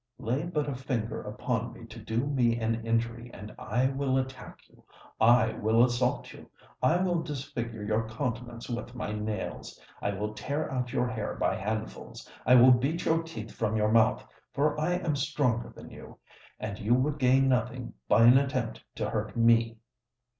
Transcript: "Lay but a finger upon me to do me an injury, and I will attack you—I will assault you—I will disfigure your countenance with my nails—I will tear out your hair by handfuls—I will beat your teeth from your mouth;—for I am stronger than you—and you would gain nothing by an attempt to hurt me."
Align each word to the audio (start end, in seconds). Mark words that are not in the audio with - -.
"Lay 0.17 0.45
but 0.47 0.67
a 0.67 0.73
finger 0.73 1.21
upon 1.21 1.73
me 1.73 1.85
to 1.85 1.99
do 1.99 2.25
me 2.25 2.59
an 2.59 2.83
injury, 2.83 3.29
and 3.35 3.53
I 3.59 3.85
will 3.89 4.17
attack 4.17 4.57
you—I 4.67 5.53
will 5.53 5.83
assault 5.85 6.33
you—I 6.33 6.97
will 7.03 7.21
disfigure 7.21 7.83
your 7.83 8.09
countenance 8.09 8.67
with 8.67 8.95
my 8.95 9.11
nails—I 9.11 10.13
will 10.13 10.33
tear 10.33 10.71
out 10.71 10.91
your 10.91 11.07
hair 11.07 11.35
by 11.35 11.53
handfuls—I 11.55 12.55
will 12.55 12.71
beat 12.71 13.05
your 13.05 13.21
teeth 13.21 13.51
from 13.51 13.77
your 13.77 13.91
mouth;—for 13.91 14.81
I 14.81 14.93
am 14.93 15.15
stronger 15.15 15.69
than 15.69 15.91
you—and 15.91 16.79
you 16.79 16.95
would 16.95 17.19
gain 17.19 17.47
nothing 17.47 17.93
by 18.07 18.23
an 18.23 18.39
attempt 18.39 18.83
to 18.95 19.07
hurt 19.07 19.37
me." 19.37 19.77